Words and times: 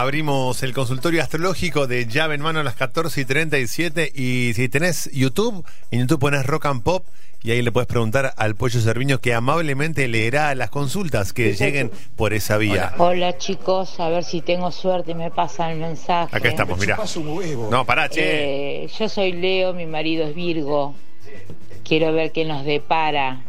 Abrimos 0.00 0.62
el 0.62 0.72
consultorio 0.72 1.20
astrológico 1.20 1.86
de 1.86 2.06
llave 2.06 2.34
en 2.34 2.40
mano 2.40 2.60
a 2.60 2.62
las 2.62 2.74
14 2.74 3.20
y 3.20 3.24
37 3.26 4.10
y 4.14 4.54
si 4.54 4.70
tenés 4.70 5.10
YouTube, 5.12 5.62
en 5.90 6.00
YouTube 6.00 6.20
pones 6.20 6.46
Rock 6.46 6.64
and 6.64 6.82
Pop 6.82 7.04
y 7.42 7.50
ahí 7.50 7.60
le 7.60 7.70
puedes 7.70 7.86
preguntar 7.86 8.32
al 8.38 8.54
Pollo 8.54 8.80
Cerviño 8.80 9.20
que 9.20 9.34
amablemente 9.34 10.08
leerá 10.08 10.54
las 10.54 10.70
consultas 10.70 11.34
que 11.34 11.52
lleguen 11.52 11.90
por 12.16 12.32
esa 12.32 12.56
vía. 12.56 12.94
Hola 12.96 13.36
chicos, 13.36 14.00
a 14.00 14.08
ver 14.08 14.24
si 14.24 14.40
tengo 14.40 14.72
suerte 14.72 15.10
y 15.10 15.14
me 15.14 15.30
pasan 15.30 15.72
el 15.72 15.80
mensaje. 15.80 16.34
Acá 16.34 16.48
estamos, 16.48 16.78
mira. 16.78 16.98
No, 17.70 17.84
pará, 17.84 18.08
che. 18.08 18.84
Eh, 18.84 18.88
yo 18.98 19.06
soy 19.06 19.32
Leo, 19.32 19.74
mi 19.74 19.84
marido 19.84 20.26
es 20.26 20.34
Virgo. 20.34 20.94
Quiero 21.84 22.14
ver 22.14 22.32
qué 22.32 22.46
nos 22.46 22.64
depara 22.64 23.42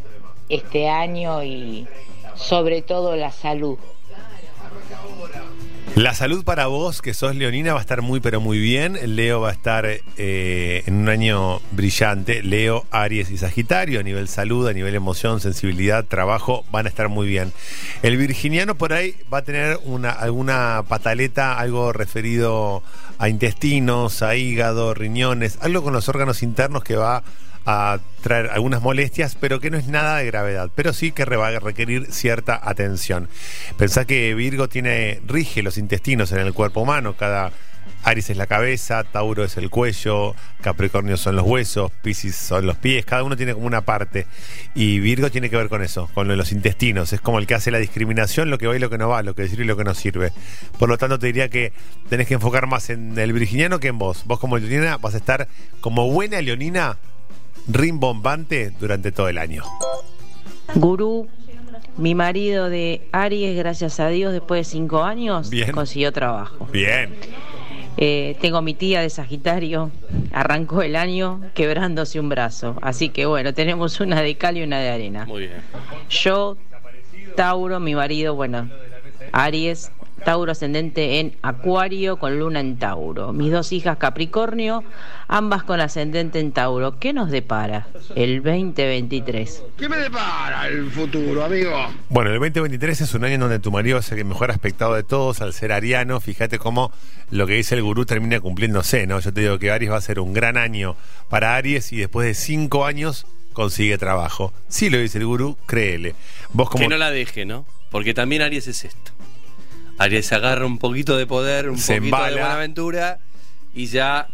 este 0.50 0.90
año 0.90 1.42
y 1.44 1.88
sobre 2.34 2.82
todo 2.82 3.16
la 3.16 3.32
salud. 3.32 3.78
La 5.94 6.14
salud 6.14 6.42
para 6.42 6.68
vos, 6.68 7.02
que 7.02 7.12
sos 7.12 7.36
leonina, 7.36 7.74
va 7.74 7.78
a 7.78 7.82
estar 7.82 8.00
muy 8.00 8.20
pero 8.20 8.40
muy 8.40 8.58
bien. 8.58 8.98
Leo 9.14 9.42
va 9.42 9.50
a 9.50 9.52
estar 9.52 9.86
eh, 9.86 10.82
en 10.86 10.94
un 10.94 11.10
año 11.10 11.60
brillante. 11.72 12.42
Leo, 12.42 12.86
Aries 12.90 13.30
y 13.30 13.36
Sagitario, 13.36 14.00
a 14.00 14.02
nivel 14.02 14.26
salud, 14.26 14.66
a 14.66 14.72
nivel 14.72 14.94
emoción, 14.94 15.38
sensibilidad, 15.40 16.06
trabajo, 16.06 16.64
van 16.72 16.86
a 16.86 16.88
estar 16.88 17.10
muy 17.10 17.28
bien. 17.28 17.52
El 18.02 18.16
virginiano 18.16 18.74
por 18.74 18.94
ahí 18.94 19.16
va 19.30 19.38
a 19.38 19.42
tener 19.42 19.78
una, 19.84 20.10
alguna 20.10 20.82
pataleta, 20.88 21.58
algo 21.58 21.92
referido 21.92 22.82
a 23.18 23.28
intestinos, 23.28 24.22
a 24.22 24.34
hígado, 24.34 24.94
riñones, 24.94 25.58
algo 25.60 25.82
con 25.82 25.92
los 25.92 26.08
órganos 26.08 26.42
internos 26.42 26.84
que 26.84 26.96
va 26.96 27.22
traer 28.22 28.50
algunas 28.50 28.82
molestias, 28.82 29.36
pero 29.38 29.60
que 29.60 29.70
no 29.70 29.78
es 29.78 29.88
nada 29.88 30.18
de 30.18 30.26
gravedad, 30.26 30.70
pero 30.74 30.92
sí 30.92 31.12
que 31.12 31.24
va 31.24 31.48
a 31.48 31.58
requerir 31.60 32.12
cierta 32.12 32.60
atención. 32.62 33.28
Pensá 33.76 34.04
que 34.04 34.34
Virgo 34.34 34.68
tiene, 34.68 35.20
rige 35.26 35.62
los 35.62 35.78
intestinos 35.78 36.32
en 36.32 36.38
el 36.38 36.52
cuerpo 36.52 36.80
humano, 36.80 37.14
cada 37.16 37.52
Aries 38.04 38.30
es 38.30 38.36
la 38.36 38.46
cabeza, 38.46 39.04
Tauro 39.04 39.44
es 39.44 39.56
el 39.56 39.70
cuello, 39.70 40.34
Capricornio 40.60 41.16
son 41.16 41.36
los 41.36 41.46
huesos, 41.46 41.92
Piscis 42.02 42.34
son 42.34 42.66
los 42.66 42.76
pies, 42.76 43.04
cada 43.04 43.22
uno 43.22 43.36
tiene 43.36 43.54
como 43.54 43.66
una 43.66 43.82
parte. 43.82 44.26
Y 44.74 44.98
Virgo 44.98 45.30
tiene 45.30 45.50
que 45.50 45.56
ver 45.56 45.68
con 45.68 45.82
eso, 45.82 46.08
con 46.14 46.34
los 46.36 46.52
intestinos. 46.52 47.12
Es 47.12 47.20
como 47.20 47.38
el 47.38 47.46
que 47.46 47.54
hace 47.54 47.70
la 47.70 47.78
discriminación, 47.78 48.50
lo 48.50 48.58
que 48.58 48.66
va 48.66 48.76
y 48.76 48.80
lo 48.80 48.90
que 48.90 48.98
no 48.98 49.08
va, 49.08 49.22
lo 49.22 49.34
que 49.34 49.48
sirve 49.48 49.64
y 49.64 49.66
lo 49.66 49.76
que 49.76 49.84
no 49.84 49.94
sirve. 49.94 50.32
Por 50.78 50.88
lo 50.88 50.98
tanto, 50.98 51.18
te 51.18 51.28
diría 51.28 51.48
que 51.48 51.72
tenés 52.08 52.26
que 52.26 52.34
enfocar 52.34 52.66
más 52.66 52.90
en 52.90 53.16
el 53.16 53.32
virginiano 53.32 53.78
que 53.78 53.88
en 53.88 53.98
vos. 53.98 54.24
Vos 54.26 54.40
como 54.40 54.58
leonina 54.58 54.96
vas 54.96 55.14
a 55.14 55.18
estar 55.18 55.48
como 55.80 56.10
buena 56.10 56.40
leonina 56.40 56.98
rimbombante 57.68 58.70
durante 58.78 59.12
todo 59.12 59.28
el 59.28 59.38
año. 59.38 59.62
Gurú, 60.74 61.28
mi 61.96 62.14
marido 62.14 62.70
de 62.70 63.02
Aries, 63.12 63.56
gracias 63.56 64.00
a 64.00 64.08
Dios, 64.08 64.32
después 64.32 64.66
de 64.66 64.70
cinco 64.70 65.02
años, 65.02 65.50
consiguió 65.72 66.12
trabajo. 66.12 66.66
Bien. 66.72 67.14
Eh, 67.98 68.36
tengo 68.40 68.62
mi 68.62 68.72
tía 68.72 69.02
de 69.02 69.10
Sagitario, 69.10 69.90
arrancó 70.32 70.82
el 70.82 70.96
año 70.96 71.42
quebrándose 71.54 72.18
un 72.18 72.30
brazo. 72.30 72.76
Así 72.80 73.10
que 73.10 73.26
bueno, 73.26 73.52
tenemos 73.52 74.00
una 74.00 74.22
de 74.22 74.34
cal 74.36 74.56
y 74.56 74.62
una 74.62 74.80
de 74.80 74.88
arena. 74.88 75.26
Muy 75.26 75.42
bien. 75.42 75.62
Yo, 76.08 76.56
Tauro, 77.36 77.80
mi 77.80 77.94
marido, 77.94 78.34
bueno, 78.34 78.70
Aries, 79.32 79.92
Tauro 80.24 80.52
ascendente 80.52 81.20
en 81.20 81.36
Acuario 81.42 82.18
con 82.18 82.38
luna 82.38 82.60
en 82.60 82.78
Tauro. 82.78 83.32
Mis 83.32 83.50
dos 83.50 83.72
hijas 83.72 83.96
Capricornio, 83.98 84.84
ambas 85.28 85.62
con 85.62 85.80
ascendente 85.80 86.40
en 86.40 86.52
Tauro. 86.52 86.98
¿Qué 86.98 87.12
nos 87.12 87.30
depara 87.30 87.86
el 88.14 88.42
2023? 88.42 89.62
¿Qué 89.76 89.88
me 89.88 89.96
depara 89.96 90.68
el 90.68 90.90
futuro, 90.90 91.44
amigo? 91.44 91.72
Bueno, 92.08 92.30
el 92.30 92.38
2023 92.38 93.00
es 93.00 93.14
un 93.14 93.24
año 93.24 93.34
en 93.34 93.40
donde 93.40 93.58
tu 93.58 93.70
marido 93.70 93.98
es 93.98 94.10
el 94.12 94.24
mejor 94.24 94.50
aspectado 94.50 94.94
de 94.94 95.02
todos 95.02 95.40
al 95.40 95.52
ser 95.52 95.72
ariano. 95.72 96.20
Fíjate 96.20 96.58
cómo 96.58 96.92
lo 97.30 97.46
que 97.46 97.54
dice 97.54 97.74
el 97.74 97.82
gurú 97.82 98.04
termina 98.04 98.40
cumpliéndose, 98.40 99.06
¿no? 99.06 99.20
Yo 99.20 99.32
te 99.32 99.40
digo 99.40 99.58
que 99.58 99.70
Aries 99.70 99.90
va 99.90 99.96
a 99.96 100.00
ser 100.00 100.20
un 100.20 100.32
gran 100.32 100.56
año 100.56 100.96
para 101.28 101.56
Aries 101.56 101.92
y 101.92 101.96
después 101.96 102.26
de 102.26 102.34
cinco 102.34 102.84
años 102.84 103.26
consigue 103.52 103.98
trabajo. 103.98 104.52
Sí 104.68 104.90
lo 104.90 104.98
dice 104.98 105.18
el 105.18 105.26
gurú, 105.26 105.56
créele. 105.66 106.14
Vos 106.52 106.70
como... 106.70 106.82
Que 106.82 106.88
no 106.88 106.96
la 106.96 107.10
deje, 107.10 107.44
¿no? 107.44 107.66
Porque 107.90 108.14
también 108.14 108.42
Aries 108.42 108.68
es 108.68 108.84
esto. 108.84 109.12
Aries 109.98 110.32
agarra 110.32 110.66
un 110.66 110.78
poquito 110.78 111.16
de 111.16 111.26
poder, 111.26 111.68
un 111.68 111.76
poquito 111.76 112.00
de 112.00 112.10
buena 112.10 112.54
aventura 112.54 113.18
y 113.74 113.86
ya 113.86 114.28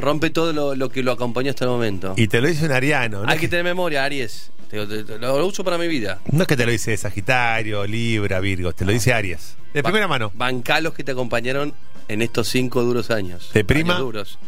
rompe 0.00 0.30
todo 0.30 0.74
lo, 0.74 0.88
que 0.88 1.02
lo 1.02 1.12
acompañó 1.12 1.50
hasta 1.50 1.64
el 1.64 1.70
momento. 1.70 2.14
Y 2.16 2.28
te 2.28 2.40
lo 2.40 2.48
dice 2.48 2.66
un 2.66 2.72
ariano. 2.72 3.22
¿no? 3.24 3.30
Hay 3.30 3.38
que 3.38 3.48
tener 3.48 3.64
memoria, 3.64 4.04
Aries. 4.04 4.50
lo, 5.20 5.46
uso 5.46 5.64
para 5.64 5.78
mi 5.78 5.88
vida. 5.88 6.18
No 6.30 6.42
es 6.42 6.48
que 6.48 6.56
te 6.56 6.66
lo 6.66 6.72
dice 6.72 6.96
Sagitario, 6.96 7.86
Libra, 7.86 8.40
Virgo, 8.40 8.72
te 8.72 8.84
lo 8.84 8.92
dice 8.92 9.12
Aries. 9.12 9.56
De 9.72 9.82
primera 9.82 10.08
mano. 10.08 10.32
Bancalos 10.34 10.94
que 10.94 11.04
te 11.04 11.12
acompañaron 11.12 11.74
en 12.08 12.22
estos 12.22 12.48
cinco 12.48 12.82
duros 12.82 13.10
años. 13.10 13.50
De 13.52 13.64
prima. 13.64 13.98
duros. 13.98 14.38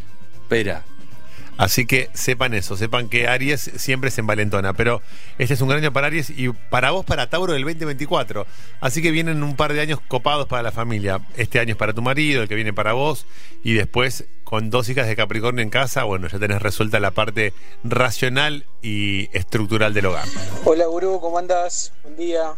Espera. 0.41 0.83
Así 1.61 1.85
que 1.85 2.09
sepan 2.15 2.55
eso, 2.55 2.75
sepan 2.75 3.07
que 3.07 3.27
Aries 3.27 3.61
siempre 3.75 4.09
se 4.09 4.21
envalentona. 4.21 4.73
Pero 4.73 5.03
este 5.37 5.53
es 5.53 5.61
un 5.61 5.69
gran 5.69 5.79
año 5.79 5.93
para 5.93 6.07
Aries 6.07 6.31
y 6.31 6.49
para 6.49 6.89
vos, 6.89 7.05
para 7.05 7.29
Tauro, 7.29 7.53
del 7.53 7.61
2024. 7.61 8.47
Así 8.79 9.03
que 9.03 9.11
vienen 9.11 9.43
un 9.43 9.55
par 9.55 9.71
de 9.71 9.79
años 9.79 9.99
copados 10.07 10.47
para 10.47 10.63
la 10.63 10.71
familia. 10.71 11.19
Este 11.37 11.59
año 11.59 11.73
es 11.73 11.77
para 11.77 11.93
tu 11.93 12.01
marido, 12.01 12.41
el 12.41 12.49
que 12.49 12.55
viene 12.55 12.73
para 12.73 12.93
vos. 12.93 13.27
Y 13.63 13.75
después, 13.75 14.25
con 14.43 14.71
dos 14.71 14.89
hijas 14.89 15.05
de 15.05 15.15
Capricornio 15.15 15.61
en 15.61 15.69
casa, 15.69 16.03
bueno, 16.03 16.27
ya 16.27 16.39
tenés 16.39 16.63
resuelta 16.63 16.99
la 16.99 17.11
parte 17.11 17.53
racional 17.83 18.65
y 18.81 19.29
estructural 19.37 19.93
del 19.93 20.07
hogar. 20.07 20.25
Hola, 20.65 20.87
Gurú, 20.87 21.19
¿cómo 21.21 21.37
andás? 21.37 21.93
Buen 22.01 22.15
día. 22.15 22.53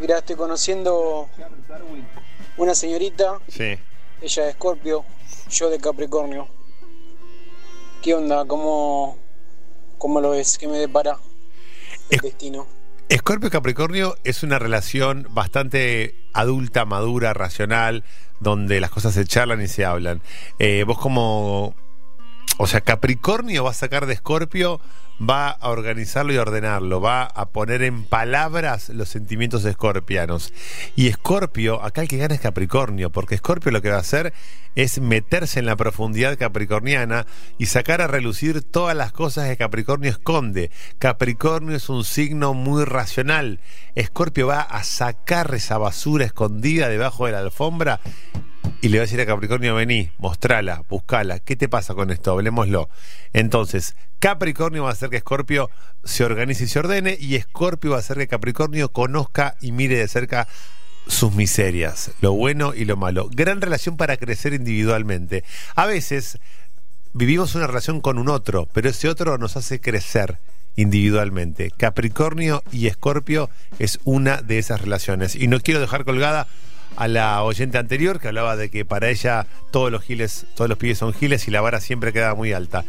Mira, 0.00 0.20
estoy 0.20 0.36
conociendo 0.36 1.28
una 2.56 2.74
señorita. 2.74 3.40
Sí. 3.46 3.76
Ella 4.22 4.44
de 4.44 4.50
Escorpio, 4.52 5.04
yo 5.50 5.68
de 5.68 5.78
Capricornio. 5.78 6.48
¿Qué 8.04 8.12
onda? 8.12 8.44
¿Cómo, 8.44 9.16
cómo 9.96 10.20
lo 10.20 10.32
ves? 10.32 10.58
¿Qué 10.58 10.68
me 10.68 10.76
depara 10.76 11.16
el 12.10 12.20
destino? 12.20 12.66
Escorpio 13.08 13.48
Capricornio 13.48 14.18
es 14.24 14.42
una 14.42 14.58
relación 14.58 15.26
bastante 15.30 16.14
adulta, 16.34 16.84
madura, 16.84 17.32
racional, 17.32 18.04
donde 18.40 18.78
las 18.78 18.90
cosas 18.90 19.14
se 19.14 19.24
charlan 19.24 19.62
y 19.62 19.68
se 19.68 19.86
hablan. 19.86 20.20
Eh, 20.58 20.84
vos 20.86 20.98
como... 20.98 21.74
O 22.56 22.66
sea, 22.66 22.80
Capricornio 22.80 23.64
va 23.64 23.70
a 23.70 23.74
sacar 23.74 24.06
de 24.06 24.14
Escorpio 24.14 24.80
va 25.20 25.50
a 25.50 25.70
organizarlo 25.70 26.32
y 26.32 26.38
ordenarlo, 26.38 27.00
va 27.00 27.24
a 27.24 27.50
poner 27.50 27.82
en 27.82 28.04
palabras 28.04 28.88
los 28.88 29.08
sentimientos 29.08 29.64
escorpianos. 29.64 30.52
Y 30.96 31.06
Escorpio, 31.06 31.82
acá 31.82 32.02
el 32.02 32.08
que 32.08 32.16
gana 32.16 32.34
es 32.34 32.40
Capricornio, 32.40 33.10
porque 33.10 33.36
Escorpio 33.36 33.70
lo 33.70 33.80
que 33.80 33.90
va 33.90 33.96
a 33.96 34.00
hacer 34.00 34.32
es 34.74 35.00
meterse 35.00 35.60
en 35.60 35.66
la 35.66 35.76
profundidad 35.76 36.36
capricorniana 36.36 37.26
y 37.58 37.66
sacar 37.66 38.00
a 38.00 38.08
relucir 38.08 38.62
todas 38.62 38.96
las 38.96 39.12
cosas 39.12 39.48
que 39.48 39.56
Capricornio 39.56 40.10
esconde. 40.10 40.70
Capricornio 40.98 41.76
es 41.76 41.88
un 41.88 42.04
signo 42.04 42.54
muy 42.54 42.84
racional. 42.84 43.60
Escorpio 43.94 44.48
va 44.48 44.62
a 44.62 44.82
sacar 44.82 45.54
esa 45.54 45.78
basura 45.78 46.24
escondida 46.24 46.88
debajo 46.88 47.26
de 47.26 47.32
la 47.32 47.38
alfombra 47.38 48.00
y 48.84 48.90
le 48.90 48.98
va 48.98 49.04
a 49.04 49.06
decir 49.06 49.20
a 49.22 49.24
Capricornio, 49.24 49.74
vení, 49.74 50.10
mostrala, 50.18 50.84
buscala, 50.90 51.38
¿qué 51.38 51.56
te 51.56 51.70
pasa 51.70 51.94
con 51.94 52.10
esto? 52.10 52.32
Hablemoslo. 52.32 52.90
Entonces, 53.32 53.96
Capricornio 54.18 54.82
va 54.82 54.90
a 54.90 54.92
hacer 54.92 55.08
que 55.08 55.16
Escorpio 55.16 55.70
se 56.04 56.22
organice 56.22 56.64
y 56.64 56.66
se 56.66 56.80
ordene, 56.80 57.16
y 57.18 57.36
Escorpio 57.36 57.92
va 57.92 57.96
a 57.96 58.00
hacer 58.00 58.18
que 58.18 58.28
Capricornio 58.28 58.90
conozca 58.90 59.56
y 59.62 59.72
mire 59.72 59.96
de 59.96 60.06
cerca 60.06 60.48
sus 61.06 61.32
miserias, 61.32 62.10
lo 62.20 62.32
bueno 62.32 62.74
y 62.74 62.84
lo 62.84 62.98
malo. 62.98 63.30
Gran 63.32 63.62
relación 63.62 63.96
para 63.96 64.18
crecer 64.18 64.52
individualmente. 64.52 65.44
A 65.76 65.86
veces 65.86 66.38
vivimos 67.14 67.54
una 67.54 67.66
relación 67.66 68.02
con 68.02 68.18
un 68.18 68.28
otro, 68.28 68.68
pero 68.74 68.90
ese 68.90 69.08
otro 69.08 69.38
nos 69.38 69.56
hace 69.56 69.80
crecer 69.80 70.40
individualmente. 70.76 71.70
Capricornio 71.74 72.62
y 72.70 72.88
Escorpio 72.88 73.48
es 73.78 73.98
una 74.04 74.42
de 74.42 74.58
esas 74.58 74.82
relaciones. 74.82 75.36
Y 75.36 75.48
no 75.48 75.60
quiero 75.60 75.80
dejar 75.80 76.04
colgada 76.04 76.48
a 76.96 77.08
la 77.08 77.42
oyente 77.42 77.78
anterior 77.78 78.20
que 78.20 78.28
hablaba 78.28 78.56
de 78.56 78.70
que 78.70 78.84
para 78.84 79.08
ella 79.08 79.46
todos 79.70 79.90
los 79.90 80.02
giles, 80.02 80.46
todos 80.54 80.68
los 80.68 80.78
pibes 80.78 80.98
son 80.98 81.12
giles 81.12 81.48
y 81.48 81.50
la 81.50 81.60
vara 81.60 81.80
siempre 81.80 82.12
queda 82.12 82.34
muy 82.34 82.52
alta. 82.52 82.84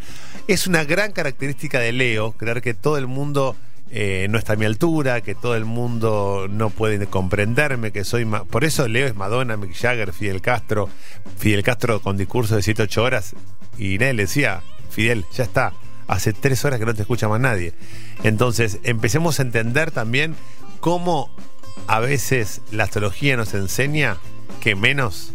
Es 0.48 0.68
una 0.68 0.84
gran 0.84 1.12
característica 1.12 1.80
de 1.80 1.92
Leo 1.92 2.34
creer 2.34 2.62
que 2.62 2.74
todo 2.74 2.98
el 2.98 3.08
mundo 3.08 3.56
eh, 3.92 4.28
no 4.30 4.38
está 4.38 4.54
a 4.54 4.56
mi 4.56 4.66
altura, 4.66 5.22
que 5.22 5.36
todo 5.36 5.56
el 5.56 5.66
mundo 5.66 6.48
no 6.50 6.70
puede 6.70 7.06
comprenderme, 7.08 7.92
que 7.92 8.04
soy 8.04 8.26
por 8.26 8.64
eso 8.64 8.88
Leo 8.88 9.08
es 9.08 9.16
Madonna, 9.16 9.58
Mick 9.58 9.74
Jagger, 9.76 10.14
Fidel 10.14 10.42
Castro, 10.42 10.90
Fidel 11.38 11.64
Castro 11.64 12.02
con 12.02 12.18
discurso 12.18 12.56
de 12.56 12.62
7 12.62 12.84
8 12.84 13.04
horas 13.04 13.36
y 13.78 13.98
nadie 13.98 14.14
le 14.14 14.24
decía, 14.24 14.62
Fidel, 14.90 15.26
ya 15.34 15.44
está, 15.44 15.74
hace 16.08 16.34
tres 16.34 16.64
horas 16.66 16.80
que 16.80 16.86
no 16.86 16.94
te 16.94 17.02
escucha 17.02 17.28
más 17.28 17.40
nadie. 17.40 17.74
Entonces, 18.24 18.80
empecemos 18.84 19.40
a 19.40 19.44
entender 19.44 19.92
también 19.92 20.36
cómo 20.80 21.30
a 21.88 22.00
veces 22.00 22.62
la 22.72 22.86
astrología 22.86 23.38
nos 23.38 23.54
enseña 23.54 24.18
que 24.62 24.76
menos, 24.76 25.34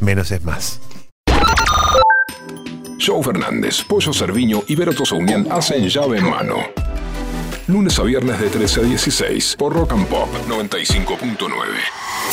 menos 0.00 0.30
es 0.30 0.44
más. 0.44 0.80
Joe 3.04 3.22
Fernández, 3.22 3.82
Pollo 3.82 4.12
Cerviño 4.12 4.62
y 4.68 4.76
Vero 4.76 4.92
Unión 5.12 5.48
hacen 5.50 5.88
llave 5.88 6.18
en 6.18 6.30
mano. 6.30 6.56
Lunes 7.66 7.98
a 7.98 8.02
viernes 8.02 8.40
de 8.40 8.48
13 8.48 8.80
a 8.80 8.82
16 8.84 9.56
por 9.58 9.72
Rock 9.72 9.92
and 9.92 10.06
Pop 10.06 10.28
95.9. 10.48 12.31